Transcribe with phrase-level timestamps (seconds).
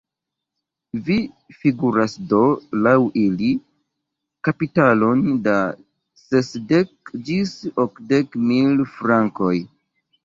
[1.09, 1.15] Vi
[1.57, 2.39] figuras do,
[2.87, 2.93] laŭ
[3.25, 3.49] ili,
[4.49, 5.59] kapitalon da
[6.23, 7.55] sesdek ĝis
[7.87, 9.57] okdek mil frankoj.